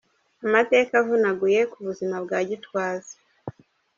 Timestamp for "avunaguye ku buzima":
1.01-2.15